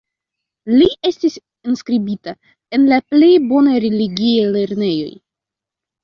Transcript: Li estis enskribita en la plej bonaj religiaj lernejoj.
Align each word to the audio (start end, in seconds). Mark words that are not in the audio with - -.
Li 0.75 0.85
estis 1.09 1.33
enskribita 1.71 2.33
en 2.77 2.87
la 2.93 2.97
plej 3.11 3.29
bonaj 3.51 3.75
religiaj 3.83 4.47
lernejoj. 4.55 5.13